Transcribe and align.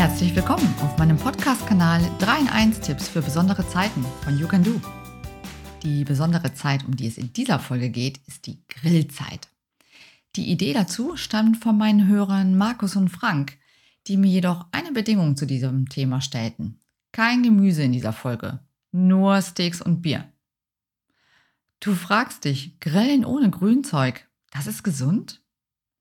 Herzlich 0.00 0.34
willkommen 0.34 0.74
auf 0.80 0.96
meinem 0.96 1.18
Podcast-Kanal 1.18 2.00
3 2.20 2.40
in 2.40 2.48
1 2.48 2.80
Tipps 2.80 3.06
für 3.06 3.20
besondere 3.20 3.68
Zeiten 3.68 4.02
von 4.24 4.38
You 4.38 4.48
Can 4.48 4.64
Do. 4.64 4.80
Die 5.82 6.04
besondere 6.04 6.54
Zeit, 6.54 6.86
um 6.86 6.96
die 6.96 7.06
es 7.06 7.18
in 7.18 7.34
dieser 7.34 7.58
Folge 7.58 7.90
geht, 7.90 8.18
ist 8.26 8.46
die 8.46 8.64
Grillzeit. 8.66 9.48
Die 10.36 10.50
Idee 10.50 10.72
dazu 10.72 11.18
stammt 11.18 11.58
von 11.58 11.76
meinen 11.76 12.08
Hörern 12.08 12.56
Markus 12.56 12.96
und 12.96 13.10
Frank, 13.10 13.58
die 14.06 14.16
mir 14.16 14.30
jedoch 14.30 14.64
eine 14.72 14.90
Bedingung 14.92 15.36
zu 15.36 15.44
diesem 15.44 15.86
Thema 15.90 16.22
stellten. 16.22 16.80
Kein 17.12 17.42
Gemüse 17.42 17.82
in 17.82 17.92
dieser 17.92 18.14
Folge, 18.14 18.60
nur 18.92 19.42
Steaks 19.42 19.82
und 19.82 20.00
Bier. 20.00 20.32
Du 21.78 21.94
fragst 21.94 22.46
dich, 22.46 22.80
Grillen 22.80 23.26
ohne 23.26 23.50
Grünzeug, 23.50 24.26
das 24.50 24.66
ist 24.66 24.82
gesund? 24.82 25.42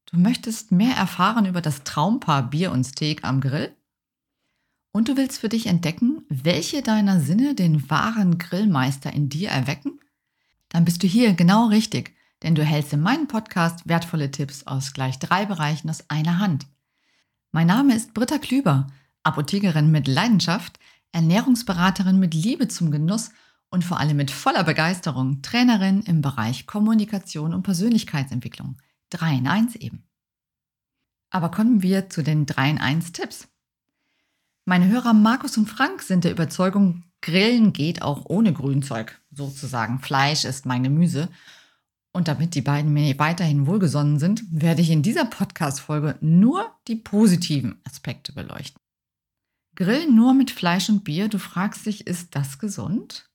Du 0.09 0.17
möchtest 0.17 0.71
mehr 0.71 0.95
erfahren 0.95 1.45
über 1.45 1.59
das 1.59 1.83
Traumpaar 1.83 2.49
Bier 2.49 2.71
und 2.71 2.85
Steak 2.85 3.25
am 3.25 3.41
Grill? 3.41 3.75
Und 4.91 5.07
du 5.07 5.17
willst 5.17 5.39
für 5.39 5.49
dich 5.49 5.67
entdecken, 5.67 6.23
welche 6.29 6.81
deiner 6.81 7.19
Sinne 7.19 7.53
den 7.53 7.89
wahren 7.89 8.37
Grillmeister 8.37 9.13
in 9.13 9.29
dir 9.29 9.49
erwecken? 9.49 9.99
Dann 10.69 10.85
bist 10.85 11.03
du 11.03 11.07
hier 11.07 11.33
genau 11.33 11.67
richtig, 11.67 12.15
denn 12.41 12.55
du 12.55 12.63
hältst 12.63 12.93
in 12.93 13.01
meinem 13.01 13.27
Podcast 13.27 13.87
wertvolle 13.87 14.31
Tipps 14.31 14.65
aus 14.65 14.93
gleich 14.93 15.19
drei 15.19 15.45
Bereichen 15.45 15.89
aus 15.89 16.09
einer 16.09 16.39
Hand. 16.39 16.65
Mein 17.51 17.67
Name 17.67 17.95
ist 17.95 18.13
Britta 18.13 18.39
Klüber, 18.39 18.87
Apothekerin 19.23 19.91
mit 19.91 20.07
Leidenschaft, 20.07 20.79
Ernährungsberaterin 21.11 22.19
mit 22.19 22.33
Liebe 22.33 22.67
zum 22.67 22.91
Genuss 22.91 23.31
und 23.69 23.83
vor 23.83 23.99
allem 23.99 24.17
mit 24.17 24.31
voller 24.31 24.63
Begeisterung 24.63 25.41
Trainerin 25.41 26.01
im 26.01 26.21
Bereich 26.21 26.65
Kommunikation 26.65 27.53
und 27.53 27.63
Persönlichkeitsentwicklung. 27.63 28.77
3 29.11 29.35
in 29.35 29.47
1 29.47 29.75
eben. 29.75 30.03
Aber 31.29 31.51
kommen 31.51 31.81
wir 31.83 32.09
zu 32.09 32.23
den 32.23 32.45
3 32.45 32.71
in 32.71 32.77
1 32.79 33.11
Tipps. 33.11 33.47
Meine 34.69 34.87
Hörer 34.87 35.13
Markus 35.13 35.57
und 35.57 35.65
Frank 35.65 36.03
sind 36.03 36.25
der 36.25 36.31
Überzeugung, 36.31 37.03
Grillen 37.23 37.73
geht 37.73 38.03
auch 38.03 38.25
ohne 38.27 38.53
Grünzeug. 38.53 39.19
Sozusagen 39.31 39.97
Fleisch 39.97 40.45
ist 40.45 40.67
mein 40.67 40.83
Gemüse. 40.83 41.27
Und 42.11 42.27
damit 42.27 42.53
die 42.53 42.61
beiden 42.61 42.93
mir 42.93 43.17
weiterhin 43.17 43.65
wohlgesonnen 43.65 44.19
sind, 44.19 44.43
werde 44.51 44.83
ich 44.83 44.91
in 44.91 45.01
dieser 45.01 45.25
Podcast-Folge 45.25 46.19
nur 46.21 46.71
die 46.87 46.97
positiven 46.97 47.81
Aspekte 47.83 48.31
beleuchten. 48.31 48.79
Grillen 49.73 50.15
nur 50.15 50.35
mit 50.35 50.51
Fleisch 50.51 50.87
und 50.87 51.03
Bier, 51.03 51.29
du 51.29 51.39
fragst 51.39 51.87
dich, 51.87 52.05
ist 52.05 52.35
das 52.35 52.59
gesund? 52.59 53.27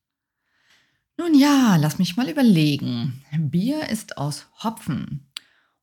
Nun 1.16 1.34
ja, 1.34 1.74
lass 1.74 1.98
mich 1.98 2.16
mal 2.16 2.30
überlegen. 2.30 3.24
Bier 3.36 3.88
ist 3.88 4.18
aus 4.18 4.46
Hopfen 4.62 5.32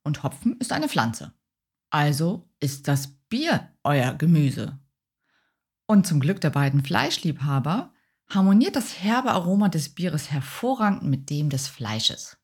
und 0.03 0.23
Hopfen 0.23 0.55
ist 0.61 0.71
eine 0.71 0.87
Pflanze. 0.87 1.33
Also 1.89 2.49
ist 2.61 2.87
das 2.87 3.07
Bier 3.27 3.67
euer 3.83 4.13
Gemüse. 4.13 4.79
Und 5.91 6.07
zum 6.07 6.21
Glück 6.21 6.39
der 6.39 6.51
beiden 6.51 6.85
Fleischliebhaber 6.85 7.91
harmoniert 8.29 8.77
das 8.77 9.03
herbe 9.03 9.33
Aroma 9.33 9.67
des 9.67 9.89
Bieres 9.89 10.31
hervorragend 10.31 11.03
mit 11.03 11.29
dem 11.29 11.49
des 11.49 11.67
Fleisches. 11.67 12.37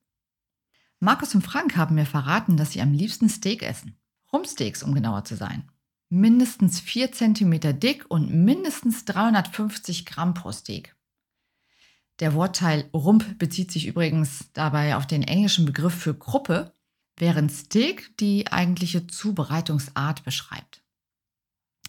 Markus 1.00 1.34
und 1.34 1.44
Frank 1.44 1.78
haben 1.78 1.95
mir 1.95 2.06
verraten, 2.06 2.58
dass 2.58 2.73
sie 2.73 2.81
am 2.81 2.92
liebsten 2.92 3.30
Steak 3.30 3.64
essen. 3.64 3.98
Rumpsteaks, 4.34 4.84
um 4.84 4.94
genauer 4.94 5.23
zu 5.23 5.38
sein. 5.38 5.72
Mindestens 6.09 6.81
4 6.81 7.14
cm 7.14 7.80
dick 7.80 8.04
und 8.09 8.34
mindestens 8.34 9.06
350 9.06 10.06
Gramm 10.06 10.34
pro 10.34 10.52
Steak. 10.52 10.98
Der 12.20 12.34
Wortteil 12.34 12.89
Rump 12.94 13.39
bezieht 13.39 13.72
sich 13.72 13.88
übrigens 13.88 14.52
dabei 14.52 14.98
auf 14.98 15.08
den 15.08 15.23
englischen 15.23 15.64
Begriff 15.64 15.94
für 15.94 16.14
Gruppe, 16.14 16.73
während 17.16 17.54
Steak 17.54 18.17
die 18.17 18.52
eigentliche 18.52 19.08
Zubereitungsart 19.08 20.26
beschreibt. 20.26 20.84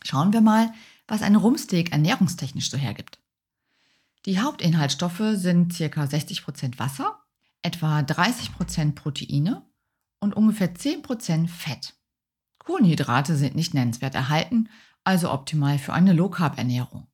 Schauen 0.05 0.33
wir 0.33 0.41
mal, 0.41 0.73
was 1.09 1.23
ein 1.23 1.35
Rumpsteak 1.35 1.91
ernährungstechnisch 1.91 2.71
so 2.71 2.77
hergibt. 2.77 3.19
Die 4.27 4.41
Hauptinhaltsstoffe 4.41 5.23
sind 5.35 5.77
ca. 5.77 6.05
60% 6.05 6.79
Wasser, 6.79 7.19
etwa 7.63 8.01
30% 8.01 8.95
Proteine 8.95 9.67
und 10.21 10.37
ungefähr 10.37 10.75
10% 10.75 11.49
Fett. 11.49 11.95
Kohlenhydrate 12.59 13.37
sind 13.37 13.55
nicht 13.55 13.75
nennenswert 13.75 14.15
erhalten, 14.15 14.69
also 15.03 15.33
optimal 15.33 15.79
für 15.79 15.95
eine 15.95 16.13
Low-Carb-Ernährung. 16.13 17.07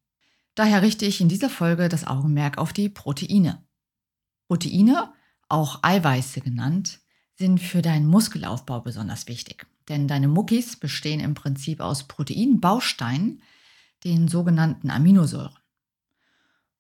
Daher 0.57 0.83
richte 0.83 1.07
ich 1.07 1.21
in 1.21 1.29
dieser 1.29 1.51
Folge 1.51 1.89
das 1.89 2.07
Augenmerk 2.07 2.59
auf 2.59 2.73
die 2.73 2.89
Proteine. 2.89 3.65
Proteine, 4.49 5.13
auch 5.49 5.81
Eiweiße 5.83 6.41
genannt, 6.41 7.01
sind 7.37 7.61
für 7.61 7.83
deinen 7.83 8.07
Muskelaufbau 8.07 8.81
besonders 8.81 9.29
wichtig. 9.29 9.67
Denn 9.89 10.09
deine 10.09 10.29
Muckis 10.29 10.77
bestehen 10.77 11.21
im 11.21 11.35
Prinzip 11.35 11.81
aus 11.81 12.05
Proteinbausteinen, 12.05 13.43
den 14.05 14.29
sogenannten 14.29 14.91
Aminosäuren. 14.91 15.59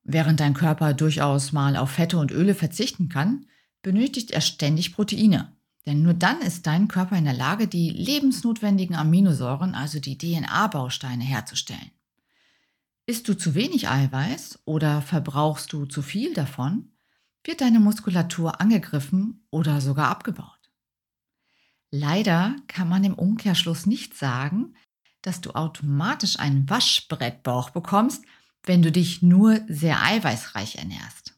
Während 0.02 0.40
dein 0.40 0.54
Körper 0.54 0.92
durchaus 0.92 1.52
mal 1.52 1.76
auf 1.76 1.90
Fette 1.90 2.18
und 2.18 2.30
Öle 2.30 2.54
verzichten 2.54 3.08
kann, 3.08 3.46
benötigt 3.82 4.30
er 4.30 4.42
ständig 4.42 4.94
Proteine. 4.94 5.52
Denn 5.86 6.02
nur 6.02 6.14
dann 6.14 6.40
ist 6.40 6.66
dein 6.66 6.88
Körper 6.88 7.16
in 7.16 7.24
der 7.24 7.34
Lage, 7.34 7.68
die 7.68 7.90
lebensnotwendigen 7.90 8.96
Aminosäuren, 8.96 9.74
also 9.74 10.00
die 10.00 10.16
DNA-Bausteine, 10.16 11.24
herzustellen. 11.24 11.90
Isst 13.06 13.28
du 13.28 13.34
zu 13.34 13.54
wenig 13.54 13.88
Eiweiß 13.88 14.60
oder 14.64 15.02
verbrauchst 15.02 15.72
du 15.72 15.84
zu 15.84 16.00
viel 16.00 16.32
davon, 16.32 16.92
wird 17.44 17.60
deine 17.60 17.80
Muskulatur 17.80 18.60
angegriffen 18.62 19.46
oder 19.50 19.82
sogar 19.82 20.08
abgebaut. 20.08 20.48
Leider 21.90 22.56
kann 22.66 22.88
man 22.88 23.04
im 23.04 23.14
Umkehrschluss 23.14 23.84
nicht 23.84 24.16
sagen, 24.16 24.74
dass 25.24 25.40
du 25.40 25.52
automatisch 25.54 26.38
einen 26.38 26.68
Waschbrettbauch 26.68 27.70
bekommst, 27.70 28.24
wenn 28.62 28.82
du 28.82 28.92
dich 28.92 29.22
nur 29.22 29.60
sehr 29.68 30.02
eiweißreich 30.02 30.76
ernährst. 30.76 31.34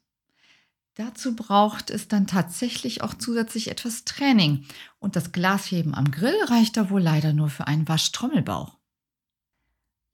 Dazu 0.95 1.35
braucht 1.35 1.89
es 1.89 2.07
dann 2.07 2.27
tatsächlich 2.27 3.01
auch 3.01 3.13
zusätzlich 3.13 3.69
etwas 3.69 4.03
Training 4.03 4.65
und 4.99 5.15
das 5.15 5.31
Glasheben 5.31 5.93
am 5.93 6.11
Grill 6.11 6.43
reicht 6.45 6.75
da 6.75 6.89
wohl 6.89 7.01
leider 7.01 7.33
nur 7.33 7.49
für 7.49 7.67
einen 7.67 7.87
Waschtrommelbauch. 7.87 8.77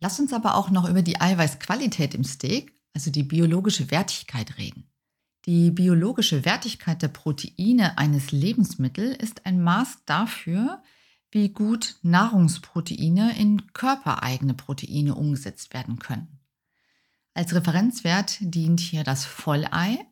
Lass 0.02 0.20
uns 0.20 0.34
aber 0.34 0.56
auch 0.56 0.70
noch 0.70 0.88
über 0.90 1.02
die 1.02 1.22
Eiweißqualität 1.22 2.14
im 2.14 2.26
Steak, 2.26 2.78
also 2.94 3.10
die 3.10 3.24
biologische 3.24 3.90
Wertigkeit 3.90 4.58
reden. 4.58 4.90
Die 5.46 5.72
biologische 5.72 6.46
Wertigkeit 6.46 7.02
der 7.02 7.08
Proteine 7.08 7.98
eines 7.98 8.32
Lebensmittels 8.32 9.18
ist 9.18 9.46
ein 9.46 9.64
Maß 9.64 10.00
dafür, 10.06 10.84
wie 11.34 11.50
gut 11.50 11.96
Nahrungsproteine 12.04 13.38
in 13.38 13.74
körpereigene 13.74 14.54
Proteine 14.54 15.16
umgesetzt 15.16 15.74
werden 15.74 15.98
können. 15.98 16.40
Als 17.34 17.56
Referenzwert 17.56 18.38
dient 18.40 18.80
hier 18.80 19.04
das 19.04 19.26
Vollei, 19.26 20.06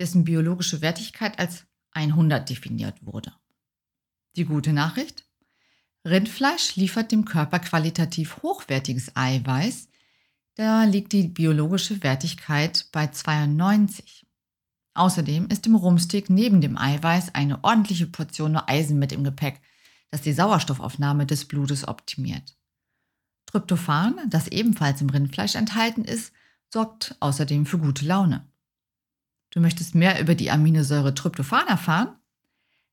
dessen 0.00 0.24
biologische 0.24 0.80
Wertigkeit 0.80 1.38
als 1.38 1.66
100 1.92 2.50
definiert 2.50 3.06
wurde. 3.06 3.32
Die 4.34 4.44
gute 4.44 4.72
Nachricht? 4.72 5.24
Rindfleisch 6.04 6.76
liefert 6.76 7.12
dem 7.12 7.24
Körper 7.24 7.60
qualitativ 7.60 8.42
hochwertiges 8.42 9.16
Eiweiß, 9.16 9.88
da 10.56 10.84
liegt 10.84 11.12
die 11.12 11.28
biologische 11.28 12.02
Wertigkeit 12.02 12.88
bei 12.90 13.08
92. 13.08 14.26
Außerdem 14.94 15.48
ist 15.48 15.66
im 15.66 15.74
Rumsteak 15.74 16.30
neben 16.30 16.60
dem 16.60 16.78
Eiweiß 16.78 17.34
eine 17.34 17.62
ordentliche 17.62 18.06
Portion 18.06 18.56
Eisen 18.56 18.98
mit 18.98 19.12
im 19.12 19.22
Gepäck, 19.22 19.60
das 20.10 20.22
die 20.22 20.32
Sauerstoffaufnahme 20.32 21.26
des 21.26 21.46
Blutes 21.46 21.86
optimiert. 21.86 22.56
Tryptophan, 23.46 24.16
das 24.28 24.48
ebenfalls 24.48 25.00
im 25.00 25.10
Rindfleisch 25.10 25.54
enthalten 25.54 26.04
ist, 26.04 26.32
sorgt 26.72 27.16
außerdem 27.20 27.66
für 27.66 27.78
gute 27.78 28.04
Laune. 28.04 28.46
Du 29.50 29.60
möchtest 29.60 29.94
mehr 29.94 30.20
über 30.20 30.34
die 30.34 30.50
Aminosäure 30.50 31.14
Tryptophan 31.14 31.66
erfahren? 31.68 32.16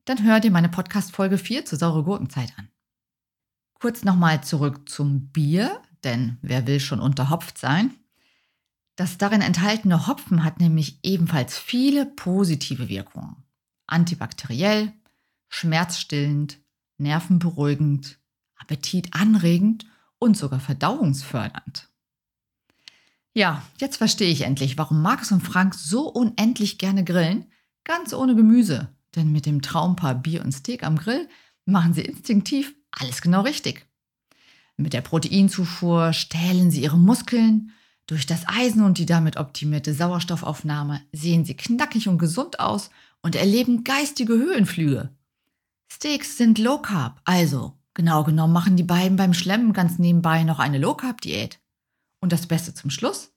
Dann 0.04 0.22
hör 0.22 0.40
dir 0.40 0.50
meine 0.50 0.68
Podcast 0.68 1.12
Folge 1.12 1.38
4 1.38 1.64
zur 1.64 1.78
saure 1.78 2.04
Gurkenzeit 2.04 2.52
an. 2.56 2.68
Kurz 3.74 4.04
nochmal 4.04 4.42
zurück 4.44 4.88
zum 4.88 5.28
Bier, 5.28 5.82
denn 6.04 6.38
wer 6.40 6.66
will 6.66 6.80
schon 6.80 7.00
unterhopft 7.00 7.58
sein? 7.58 7.92
Das 8.96 9.18
darin 9.18 9.40
enthaltene 9.40 10.06
Hopfen 10.06 10.44
hat 10.44 10.60
nämlich 10.60 11.00
ebenfalls 11.02 11.58
viele 11.58 12.06
positive 12.06 12.88
Wirkungen. 12.88 13.44
Antibakteriell, 13.86 14.92
schmerzstillend, 15.48 16.58
nervenberuhigend, 16.98 18.18
appetitanregend 18.56 19.86
und 20.18 20.36
sogar 20.36 20.60
verdauungsfördernd. 20.60 21.88
Ja, 23.32 23.62
jetzt 23.78 23.96
verstehe 23.96 24.30
ich 24.30 24.42
endlich, 24.42 24.78
warum 24.78 25.02
Markus 25.02 25.32
und 25.32 25.40
Frank 25.40 25.74
so 25.74 26.08
unendlich 26.08 26.78
gerne 26.78 27.04
grillen, 27.04 27.46
ganz 27.82 28.14
ohne 28.14 28.36
Gemüse. 28.36 28.94
Denn 29.16 29.32
mit 29.32 29.46
dem 29.46 29.60
Traumpaar 29.60 30.14
Bier 30.14 30.44
und 30.44 30.52
Steak 30.52 30.84
am 30.84 30.96
Grill 30.96 31.28
machen 31.66 31.94
sie 31.94 32.02
instinktiv 32.02 32.74
alles 32.92 33.22
genau 33.22 33.42
richtig. 33.42 33.86
Mit 34.76 34.92
der 34.92 35.02
Proteinzufuhr 35.02 36.12
stählen 36.12 36.70
sie 36.70 36.82
ihre 36.82 36.98
Muskeln, 36.98 37.72
durch 38.06 38.26
das 38.26 38.46
Eisen 38.46 38.82
und 38.82 38.98
die 38.98 39.06
damit 39.06 39.38
optimierte 39.38 39.94
Sauerstoffaufnahme 39.94 41.00
sehen 41.12 41.44
sie 41.44 41.56
knackig 41.56 42.06
und 42.08 42.18
gesund 42.18 42.60
aus 42.60 42.90
und 43.22 43.34
erleben 43.34 43.82
geistige 43.82 44.34
Höhenflüge. 44.34 45.08
Steaks 45.88 46.36
sind 46.36 46.58
Low 46.58 46.78
Carb, 46.78 47.20
also 47.24 47.78
Genau 47.94 48.24
genommen 48.24 48.52
machen 48.52 48.76
die 48.76 48.82
beiden 48.82 49.16
beim 49.16 49.32
Schlemmen 49.32 49.72
ganz 49.72 49.98
nebenbei 49.98 50.42
noch 50.42 50.58
eine 50.58 50.78
Low-Carb-Diät. 50.78 51.60
Und 52.20 52.32
das 52.32 52.48
Beste 52.48 52.74
zum 52.74 52.90
Schluss? 52.90 53.32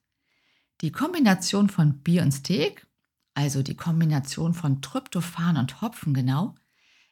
Die 0.82 0.92
Kombination 0.92 1.70
von 1.70 2.00
Bier 2.00 2.24
und 2.24 2.32
Steak, 2.32 2.88
also 3.36 3.62
die 3.62 3.76
Kombination 3.76 4.56
von 4.56 4.82
Tryptophan 4.82 5.58
und 5.58 5.82
Hopfen 5.82 6.14
genau, 6.14 6.56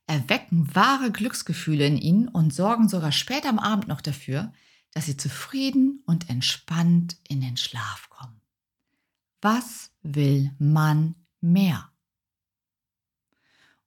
erwecken 0.07 0.73
wahre 0.73 1.11
Glücksgefühle 1.11 1.85
in 1.85 1.97
ihnen 1.97 2.27
und 2.27 2.53
sorgen 2.53 2.89
sogar 2.89 3.11
später 3.11 3.49
am 3.49 3.59
Abend 3.59 3.87
noch 3.87 4.01
dafür, 4.01 4.51
dass 4.91 5.05
sie 5.05 5.17
zufrieden 5.17 6.01
und 6.05 6.29
entspannt 6.29 7.17
in 7.27 7.41
den 7.41 7.57
Schlaf 7.57 8.09
kommen. 8.09 8.41
Was 9.41 9.91
will 10.01 10.51
man 10.57 11.15
mehr? 11.41 11.91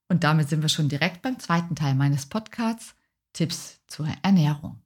Und 0.09 0.25
damit 0.25 0.49
sind 0.49 0.63
wir 0.63 0.69
schon 0.69 0.89
direkt 0.89 1.23
beim 1.23 1.39
zweiten 1.39 1.77
Teil 1.77 1.95
meines 1.95 2.27
Podcasts, 2.27 2.95
Tipps 3.33 3.81
zur 3.87 4.09
Ernährung. 4.23 4.81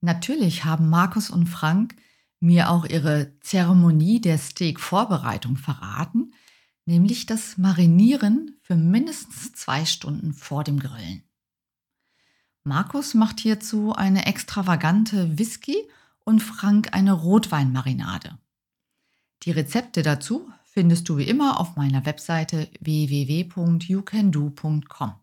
Natürlich 0.00 0.64
haben 0.64 0.90
Markus 0.90 1.30
und 1.30 1.46
Frank 1.46 1.96
mir 2.40 2.70
auch 2.70 2.84
ihre 2.84 3.32
Zeremonie 3.40 4.20
der 4.20 4.36
Steak-Vorbereitung 4.36 5.56
verraten, 5.56 6.34
nämlich 6.84 7.24
das 7.24 7.56
Marinieren 7.56 8.58
für 8.60 8.76
mindestens 8.76 9.52
zwei 9.54 9.86
Stunden 9.86 10.34
vor 10.34 10.62
dem 10.62 10.78
Grillen. 10.78 11.22
Markus 12.62 13.14
macht 13.14 13.40
hierzu 13.40 13.94
eine 13.94 14.26
extravagante 14.26 15.38
Whisky- 15.38 15.88
und 16.24 16.40
Frank 16.40 16.88
eine 16.92 17.12
Rotweinmarinade. 17.12 18.38
Die 19.42 19.50
Rezepte 19.50 20.02
dazu 20.02 20.50
findest 20.74 21.08
du 21.08 21.16
wie 21.18 21.28
immer 21.28 21.60
auf 21.60 21.76
meiner 21.76 22.04
Webseite 22.04 22.68
www.youcando.com. 22.80 25.14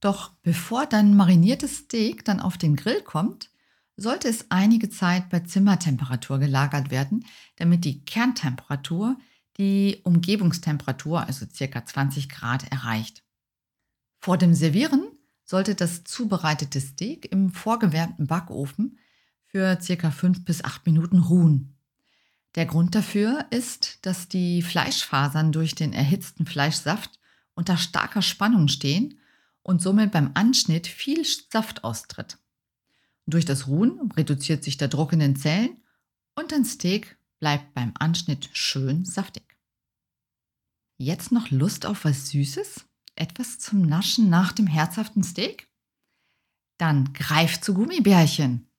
Doch 0.00 0.32
bevor 0.42 0.84
dein 0.84 1.16
mariniertes 1.16 1.78
Steak 1.78 2.26
dann 2.26 2.40
auf 2.40 2.58
den 2.58 2.76
Grill 2.76 3.00
kommt, 3.00 3.50
sollte 3.96 4.28
es 4.28 4.50
einige 4.50 4.90
Zeit 4.90 5.30
bei 5.30 5.40
Zimmertemperatur 5.40 6.38
gelagert 6.38 6.90
werden, 6.90 7.24
damit 7.56 7.86
die 7.86 8.04
Kerntemperatur 8.04 9.16
die 9.56 10.02
Umgebungstemperatur, 10.04 11.26
also 11.26 11.46
ca. 11.46 11.86
20 11.86 12.28
Grad, 12.28 12.70
erreicht. 12.70 13.24
Vor 14.18 14.36
dem 14.36 14.52
Servieren 14.52 15.06
sollte 15.44 15.74
das 15.74 16.04
zubereitete 16.04 16.80
Steak 16.80 17.32
im 17.32 17.52
vorgewärmten 17.52 18.26
Backofen 18.26 18.98
für 19.46 19.76
ca. 19.76 20.10
5 20.10 20.44
bis 20.44 20.62
8 20.62 20.84
Minuten 20.84 21.20
ruhen. 21.20 21.79
Der 22.56 22.66
Grund 22.66 22.94
dafür 22.94 23.46
ist, 23.50 24.04
dass 24.04 24.28
die 24.28 24.62
Fleischfasern 24.62 25.52
durch 25.52 25.74
den 25.74 25.92
erhitzten 25.92 26.46
Fleischsaft 26.46 27.18
unter 27.54 27.76
starker 27.76 28.22
Spannung 28.22 28.68
stehen 28.68 29.20
und 29.62 29.80
somit 29.80 30.10
beim 30.10 30.32
Anschnitt 30.34 30.86
viel 30.86 31.24
Saft 31.24 31.84
austritt. 31.84 32.38
Durch 33.26 33.44
das 33.44 33.68
Ruhen 33.68 34.10
reduziert 34.16 34.64
sich 34.64 34.76
der 34.76 34.88
Druck 34.88 35.12
in 35.12 35.20
den 35.20 35.36
Zellen 35.36 35.80
und 36.34 36.50
dein 36.50 36.64
Steak 36.64 37.16
bleibt 37.38 37.74
beim 37.74 37.92
Anschnitt 37.98 38.50
schön 38.52 39.04
saftig. 39.04 39.56
Jetzt 40.96 41.30
noch 41.32 41.50
Lust 41.50 41.86
auf 41.86 42.04
was 42.04 42.28
Süßes? 42.30 42.86
Etwas 43.14 43.58
zum 43.58 43.82
Naschen 43.82 44.28
nach 44.28 44.52
dem 44.52 44.66
herzhaften 44.66 45.22
Steak? 45.22 45.68
Dann 46.78 47.12
greif 47.12 47.60
zu 47.60 47.74
Gummibärchen. 47.74 48.69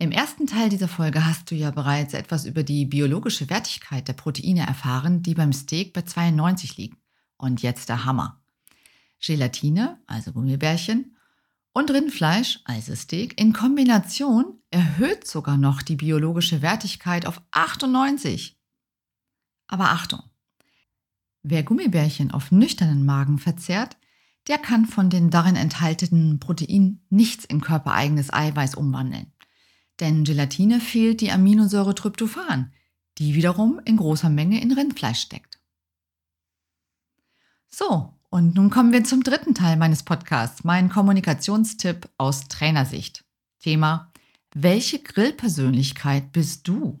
Im 0.00 0.12
ersten 0.12 0.46
Teil 0.46 0.70
dieser 0.70 0.88
Folge 0.88 1.26
hast 1.26 1.50
du 1.50 1.54
ja 1.54 1.70
bereits 1.70 2.14
etwas 2.14 2.46
über 2.46 2.62
die 2.62 2.86
biologische 2.86 3.50
Wertigkeit 3.50 4.08
der 4.08 4.14
Proteine 4.14 4.66
erfahren, 4.66 5.22
die 5.22 5.34
beim 5.34 5.52
Steak 5.52 5.92
bei 5.92 6.00
92 6.00 6.78
liegen. 6.78 6.96
Und 7.36 7.60
jetzt 7.60 7.90
der 7.90 8.06
Hammer. 8.06 8.42
Gelatine, 9.20 9.98
also 10.06 10.32
Gummibärchen, 10.32 11.18
und 11.74 11.90
Rindfleisch, 11.90 12.60
also 12.64 12.94
Steak, 12.94 13.38
in 13.38 13.52
Kombination 13.52 14.58
erhöht 14.70 15.26
sogar 15.26 15.58
noch 15.58 15.82
die 15.82 15.96
biologische 15.96 16.62
Wertigkeit 16.62 17.26
auf 17.26 17.42
98. 17.50 18.58
Aber 19.68 19.90
Achtung, 19.90 20.22
Wer 21.42 21.62
Gummibärchen 21.62 22.30
auf 22.30 22.50
nüchternen 22.50 23.04
Magen 23.04 23.38
verzehrt, 23.38 23.98
der 24.48 24.56
kann 24.56 24.86
von 24.86 25.10
den 25.10 25.28
darin 25.28 25.56
enthaltenen 25.56 26.40
Proteinen 26.40 27.04
nichts 27.10 27.44
in 27.44 27.60
körpereigenes 27.60 28.32
Eiweiß 28.32 28.74
umwandeln. 28.74 29.32
Denn 30.00 30.24
Gelatine 30.24 30.80
fehlt 30.80 31.20
die 31.20 31.30
Aminosäure 31.30 31.94
Tryptophan, 31.94 32.72
die 33.18 33.34
wiederum 33.34 33.80
in 33.84 33.98
großer 33.98 34.30
Menge 34.30 34.60
in 34.60 34.72
Rindfleisch 34.72 35.20
steckt. 35.20 35.60
So, 37.68 38.14
und 38.30 38.54
nun 38.54 38.70
kommen 38.70 38.92
wir 38.92 39.04
zum 39.04 39.22
dritten 39.22 39.54
Teil 39.54 39.76
meines 39.76 40.02
Podcasts, 40.02 40.64
mein 40.64 40.88
Kommunikationstipp 40.88 42.08
aus 42.16 42.48
Trainersicht. 42.48 43.24
Thema, 43.60 44.12
welche 44.54 45.00
Grillpersönlichkeit 45.00 46.32
bist 46.32 46.66
du? 46.66 46.98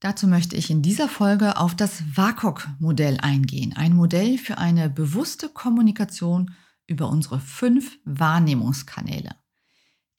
Dazu 0.00 0.26
möchte 0.26 0.56
ich 0.56 0.70
in 0.70 0.82
dieser 0.82 1.08
Folge 1.08 1.56
auf 1.56 1.74
das 1.74 2.02
WAKOK-Modell 2.16 3.18
eingehen. 3.20 3.74
Ein 3.76 3.96
Modell 3.96 4.38
für 4.38 4.58
eine 4.58 4.90
bewusste 4.90 5.48
Kommunikation 5.48 6.54
über 6.86 7.08
unsere 7.08 7.40
fünf 7.40 7.98
Wahrnehmungskanäle. 8.04 9.34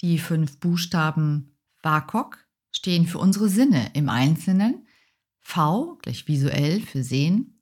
Die 0.01 0.18
fünf 0.18 0.60
Buchstaben 0.60 1.57
WAKOK 1.84 2.46
stehen 2.72 3.06
für 3.06 3.18
unsere 3.18 3.50
Sinne 3.50 3.92
im 3.94 4.10
Einzelnen. 4.10 4.88
V 5.40 5.98
gleich 6.01 6.28
visuell 6.28 6.81
für 6.81 7.04
sehen. 7.04 7.60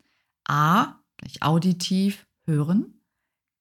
A 0.47 0.99
gleich 1.17 1.41
auditiv 1.41 2.27
hören. 2.43 3.01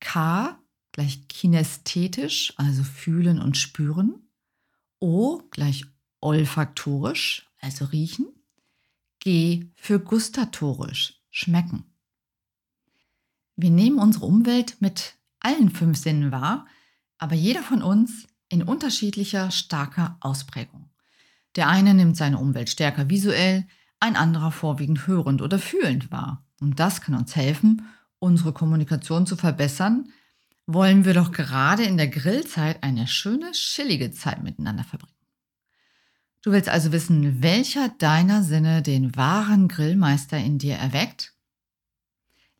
K 0.00 0.58
gleich 0.92 1.28
kinästhetisch, 1.28 2.54
also 2.56 2.82
fühlen 2.82 3.40
und 3.40 3.56
spüren. 3.56 4.30
O 4.98 5.42
gleich 5.50 5.84
olfaktorisch, 6.20 7.50
also 7.60 7.86
riechen. 7.86 8.26
G 9.20 9.70
für 9.74 10.00
gustatorisch, 10.00 11.20
schmecken. 11.30 11.84
Wir 13.56 13.70
nehmen 13.70 13.98
unsere 13.98 14.26
Umwelt 14.26 14.80
mit 14.80 15.16
allen 15.40 15.70
fünf 15.70 15.98
Sinnen 15.98 16.32
wahr, 16.32 16.66
aber 17.18 17.34
jeder 17.34 17.62
von 17.62 17.82
uns 17.82 18.26
in 18.48 18.62
unterschiedlicher, 18.62 19.50
starker 19.50 20.16
Ausprägung. 20.20 20.90
Der 21.56 21.68
eine 21.68 21.94
nimmt 21.94 22.16
seine 22.16 22.38
Umwelt 22.38 22.68
stärker 22.68 23.08
visuell, 23.08 23.66
ein 23.98 24.16
anderer 24.16 24.52
vorwiegend 24.52 25.06
hörend 25.06 25.42
oder 25.42 25.58
fühlend 25.58 26.10
wahr. 26.10 26.44
Und 26.60 26.78
das 26.78 27.00
kann 27.00 27.14
uns 27.14 27.34
helfen, 27.34 27.88
unsere 28.18 28.52
Kommunikation 28.52 29.26
zu 29.26 29.36
verbessern, 29.36 30.10
wollen 30.66 31.04
wir 31.04 31.14
doch 31.14 31.32
gerade 31.32 31.84
in 31.84 31.96
der 31.96 32.08
Grillzeit 32.08 32.82
eine 32.82 33.06
schöne, 33.06 33.52
chillige 33.52 34.10
Zeit 34.10 34.42
miteinander 34.42 34.84
verbringen. 34.84 35.12
Du 36.42 36.52
willst 36.52 36.68
also 36.68 36.92
wissen, 36.92 37.42
welcher 37.42 37.88
deiner 37.88 38.42
Sinne 38.42 38.82
den 38.82 39.16
wahren 39.16 39.68
Grillmeister 39.68 40.38
in 40.38 40.58
dir 40.58 40.76
erweckt? 40.76 41.34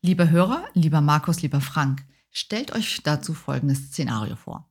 Lieber 0.01 0.29
Hörer, 0.29 0.65
lieber 0.73 1.01
Markus, 1.01 1.41
lieber 1.41 1.61
Frank, 1.61 2.05
stellt 2.31 2.73
euch 2.73 3.01
dazu 3.03 3.33
folgendes 3.33 3.87
Szenario 3.87 4.35
vor. 4.35 4.69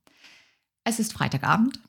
Es 0.87 1.01
ist 1.01 1.13
Freitagabend, 1.13 1.81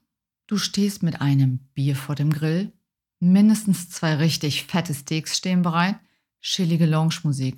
du 0.48 0.58
stehst 0.58 1.04
mit 1.04 1.22
einem 1.22 1.60
Bier 1.76 1.96
vor 1.96 2.16
dem 2.16 2.34
Grill, 2.34 2.74
mindestens 3.20 3.92
zwei 3.92 4.16
richtig 4.16 4.64
fette 4.64 4.96
Steaks 4.96 5.38
stehen 5.38 5.62
bereit, 5.62 6.00
chillige 6.42 6.88
Lounge-Musik. 6.88 7.58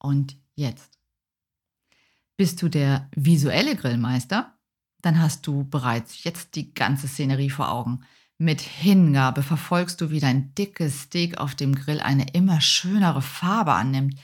Und 0.00 0.36
jetzt. 0.56 0.98
Bist 2.36 2.60
du 2.60 2.68
der 2.68 3.08
visuelle 3.14 3.76
Grillmeister? 3.76 4.58
Dann 5.00 5.20
hast 5.20 5.46
du 5.46 5.62
bereits 5.62 6.24
jetzt 6.24 6.56
die 6.56 6.74
ganze 6.74 7.06
Szenerie 7.06 7.50
vor 7.50 7.70
Augen– 7.70 8.04
mit 8.40 8.60
Hingabe 8.60 9.42
verfolgst 9.42 10.00
du, 10.00 10.10
wie 10.10 10.20
dein 10.20 10.54
dickes 10.54 11.02
Steak 11.02 11.38
auf 11.38 11.56
dem 11.56 11.74
Grill 11.74 12.00
eine 12.00 12.24
immer 12.34 12.60
schönere 12.60 13.20
Farbe 13.20 13.72
annimmt. 13.72 14.16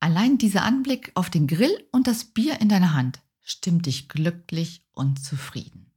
Allein 0.00 0.36
dieser 0.36 0.64
Anblick 0.64 1.12
auf 1.14 1.30
den 1.30 1.46
Grill 1.46 1.88
und 1.92 2.06
das 2.06 2.24
Bier 2.24 2.60
in 2.60 2.68
deiner 2.68 2.92
Hand 2.92 3.22
stimmt 3.46 3.86
dich 3.86 4.08
glücklich 4.08 4.82
und 4.92 5.24
zufrieden. 5.24 5.92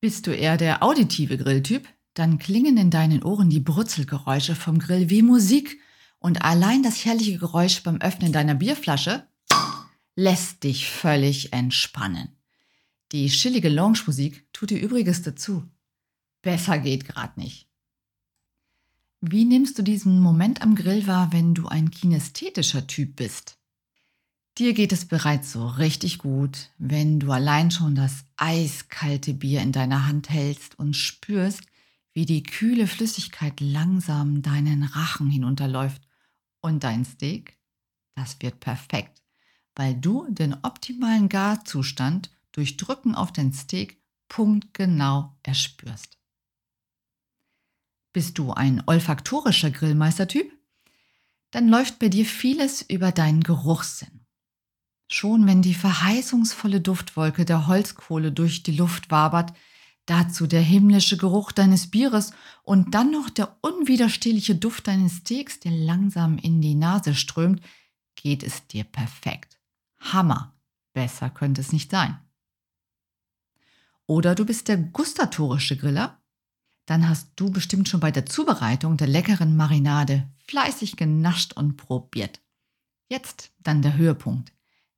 Bist 0.00 0.26
du 0.26 0.30
eher 0.30 0.58
der 0.58 0.82
auditive 0.82 1.38
Grilltyp? 1.38 1.88
Dann 2.14 2.38
klingen 2.38 2.76
in 2.76 2.90
deinen 2.90 3.22
Ohren 3.22 3.48
die 3.48 3.60
Brutzelgeräusche 3.60 4.54
vom 4.54 4.78
Grill 4.78 5.08
wie 5.08 5.22
Musik 5.22 5.80
und 6.18 6.42
allein 6.42 6.82
das 6.82 7.04
herrliche 7.04 7.38
Geräusch 7.38 7.82
beim 7.82 8.00
Öffnen 8.02 8.32
deiner 8.32 8.54
Bierflasche 8.54 9.26
lässt 10.14 10.62
dich 10.62 10.90
völlig 10.90 11.54
entspannen. 11.54 12.36
Die 13.12 13.28
chillige 13.28 13.70
Lounge-Musik 13.70 14.46
tut 14.52 14.72
ihr 14.72 14.80
Übriges 14.80 15.22
dazu. 15.22 15.64
Besser 16.42 16.78
geht 16.78 17.06
gerade 17.06 17.40
nicht. 17.40 17.66
Wie 19.22 19.46
nimmst 19.46 19.78
du 19.78 19.82
diesen 19.82 20.20
Moment 20.20 20.60
am 20.60 20.74
Grill 20.74 21.06
wahr, 21.06 21.32
wenn 21.32 21.54
du 21.54 21.68
ein 21.68 21.90
kinästhetischer 21.90 22.86
Typ 22.86 23.16
bist? 23.16 23.61
Dir 24.62 24.74
geht 24.74 24.92
es 24.92 25.06
bereits 25.06 25.50
so 25.50 25.66
richtig 25.66 26.18
gut, 26.18 26.70
wenn 26.78 27.18
du 27.18 27.32
allein 27.32 27.72
schon 27.72 27.96
das 27.96 28.24
eiskalte 28.36 29.34
Bier 29.34 29.60
in 29.60 29.72
deiner 29.72 30.06
Hand 30.06 30.30
hältst 30.30 30.78
und 30.78 30.94
spürst, 30.94 31.62
wie 32.12 32.26
die 32.26 32.44
kühle 32.44 32.86
Flüssigkeit 32.86 33.58
langsam 33.58 34.40
deinen 34.40 34.84
Rachen 34.84 35.28
hinunterläuft 35.28 36.06
und 36.60 36.84
dein 36.84 37.04
Steak, 37.04 37.58
das 38.14 38.36
wird 38.38 38.60
perfekt, 38.60 39.24
weil 39.74 39.96
du 39.96 40.28
den 40.30 40.54
optimalen 40.62 41.28
Garzustand 41.28 42.30
durch 42.52 42.76
Drücken 42.76 43.16
auf 43.16 43.32
den 43.32 43.52
Steak 43.52 44.00
punktgenau 44.28 45.36
erspürst. 45.42 46.20
Bist 48.12 48.38
du 48.38 48.52
ein 48.52 48.80
olfaktorischer 48.86 49.72
Grillmeistertyp? 49.72 50.56
Dann 51.50 51.68
läuft 51.68 51.98
bei 51.98 52.08
dir 52.08 52.24
vieles 52.24 52.82
über 52.82 53.10
deinen 53.10 53.42
Geruchssinn. 53.42 54.21
Schon 55.12 55.46
wenn 55.46 55.60
die 55.60 55.74
verheißungsvolle 55.74 56.80
Duftwolke 56.80 57.44
der 57.44 57.66
Holzkohle 57.66 58.32
durch 58.32 58.62
die 58.62 58.74
Luft 58.74 59.10
wabert, 59.10 59.52
dazu 60.06 60.46
der 60.46 60.62
himmlische 60.62 61.18
Geruch 61.18 61.52
deines 61.52 61.90
Bieres 61.90 62.32
und 62.62 62.94
dann 62.94 63.10
noch 63.10 63.28
der 63.28 63.58
unwiderstehliche 63.60 64.54
Duft 64.54 64.86
deines 64.86 65.18
Steaks, 65.18 65.60
der 65.60 65.72
langsam 65.72 66.38
in 66.38 66.62
die 66.62 66.74
Nase 66.74 67.14
strömt, 67.14 67.60
geht 68.16 68.42
es 68.42 68.66
dir 68.68 68.84
perfekt. 68.84 69.60
Hammer. 70.00 70.54
Besser 70.94 71.28
könnte 71.28 71.60
es 71.60 71.72
nicht 71.72 71.90
sein. 71.90 72.18
Oder 74.06 74.34
du 74.34 74.46
bist 74.46 74.68
der 74.68 74.78
gustatorische 74.78 75.76
Griller? 75.76 76.22
Dann 76.86 77.06
hast 77.06 77.28
du 77.36 77.50
bestimmt 77.50 77.86
schon 77.86 78.00
bei 78.00 78.12
der 78.12 78.24
Zubereitung 78.24 78.96
der 78.96 79.08
leckeren 79.08 79.58
Marinade 79.58 80.26
fleißig 80.46 80.96
genascht 80.96 81.52
und 81.52 81.76
probiert. 81.76 82.40
Jetzt 83.10 83.52
dann 83.58 83.82
der 83.82 83.98
Höhepunkt. 83.98 84.54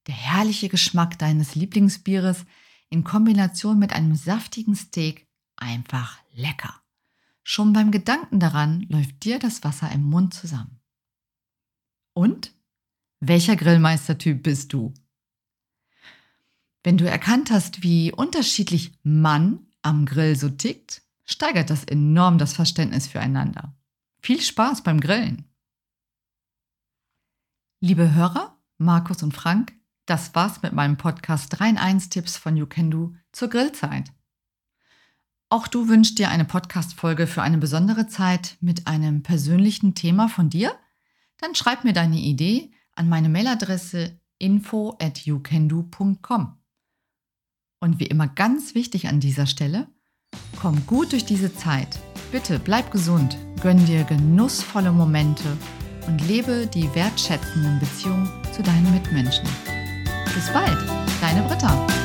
Der 0.07 0.15
herrliche 0.15 0.69
Geschmack 0.69 1.19
deines 1.19 1.55
Lieblingsbieres 1.55 2.45
in 2.91 3.05
Kombination 3.05 3.79
mit 3.79 3.93
einem 3.93 4.15
saftigen 4.15 4.77
Steak 4.77 5.27
einfach 5.57 6.19
lecker. 6.33 6.83
Schon 7.43 7.73
beim 7.73 7.91
Gedanken 7.91 8.41
daran 8.41 8.83
läuft 8.89 9.25
dir 9.25 9.39
das 9.39 9.65
Wasser 9.65 9.91
im 9.93 10.03
Mund 10.03 10.35
zusammen. 10.35 10.81
Und? 12.15 12.55
Welcher 13.21 13.57
Grillmeistertyp 13.57 14.43
bist 14.43 14.73
du? 14.73 14.93
Wenn 16.83 16.99
du 16.99 17.09
erkannt 17.09 17.51
hast, 17.51 17.83
wie 17.83 18.13
unterschiedlich 18.13 18.99
Mann 19.03 19.67
am 19.81 20.05
Grill 20.05 20.37
so 20.37 20.51
tickt, 20.51 21.03
steigert 21.25 21.71
das 21.71 21.85
enorm 21.85 22.39
das 22.39 22.53
Verständnis 22.53 23.07
füreinander. 23.07 23.75
Viel 24.21 24.41
Spaß 24.41 24.83
beim 24.83 25.01
Grillen! 25.01 25.45
Liebe 27.81 28.15
Hörer, 28.15 28.59
Markus 28.79 29.23
und 29.23 29.33
Frank, 29.33 29.75
das 30.07 30.35
war's 30.35 30.63
mit 30.63 30.73
meinem 30.73 30.97
Podcast 30.97 31.59
3 31.59 31.71
in 31.71 31.79
1 31.79 32.09
Tipps 32.11 32.37
von 32.37 32.57
You 32.57 32.67
Can 32.67 32.91
Do 32.91 33.15
zur 33.33 33.49
Grillzeit. 33.49 34.13
Auch 35.49 35.69
du 35.69 35.89
wünschst 35.89 36.19
dir 36.19 36.31
eine 36.31 36.45
Podcast-Folge 36.45 37.27
für 37.27 37.43
eine 37.43 37.59
besondere 37.59 38.07
Zeit 38.07 38.57
mit 38.61 38.87
einem 38.87 39.23
persönlichen 39.23 39.95
Thema 39.95 40.29
von 40.29 40.51
dir? 40.51 40.75
Dann 41.39 41.55
schreib 41.55 41.85
mir 41.85 41.93
deine 41.93 42.19
Idee 42.19 42.73
an 42.97 43.09
meine 43.09 43.29
Mailadresse 43.29 44.19
info 44.39 44.97
at 45.01 45.27
youcando.com. 45.27 46.59
Und 47.81 48.01
wie 48.01 48.07
immer 48.07 48.29
ganz 48.29 48.75
wichtig 48.75 49.09
an 49.09 49.21
dieser 49.21 49.47
Stelle, 49.47 49.89
komm 50.61 50.87
gut 50.87 51.13
durch 51.13 51.25
diese 51.25 51.55
Zeit. 51.55 51.99
Bitte 52.33 52.59
bleib 52.59 52.91
gesund, 52.91 53.39
gönn 53.63 53.85
dir 53.87 54.05
genussvolle 54.05 54.91
Momente 54.91 55.57
und 56.07 56.27
lebe 56.27 56.67
die 56.67 56.93
wertschätzenden 56.95 57.79
Beziehungen 57.79 58.29
zu 58.53 58.63
deinen 58.63 58.93
Mitmenschen. 58.93 59.47
Bis 60.35 60.51
bald, 60.51 60.79
deine 61.21 61.43
Britta. 61.43 62.04